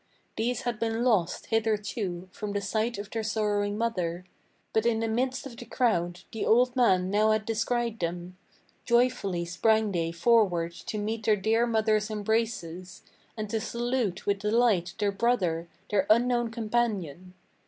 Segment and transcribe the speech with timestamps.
[0.35, 4.25] These had been lost, hitherto, from the sight of their sorrowing mother;
[4.73, 8.35] But in the midst of the crowd the old man now had descried them.
[8.83, 13.03] Joyfully sprang they forward to meet their dear mother's embraces,
[13.37, 17.35] And to salute with delight their brother, their unknown companion.